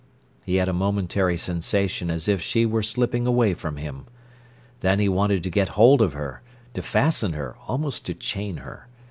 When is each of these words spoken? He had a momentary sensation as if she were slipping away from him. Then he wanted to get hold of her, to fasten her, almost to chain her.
He 0.43 0.55
had 0.55 0.67
a 0.67 0.73
momentary 0.73 1.37
sensation 1.37 2.09
as 2.09 2.27
if 2.27 2.41
she 2.41 2.65
were 2.65 2.81
slipping 2.81 3.27
away 3.27 3.53
from 3.53 3.77
him. 3.77 4.07
Then 4.79 4.97
he 4.97 5.07
wanted 5.07 5.43
to 5.43 5.51
get 5.51 5.69
hold 5.77 6.01
of 6.01 6.13
her, 6.13 6.41
to 6.73 6.81
fasten 6.81 7.33
her, 7.33 7.55
almost 7.67 8.07
to 8.07 8.15
chain 8.15 8.57
her. 8.65 8.87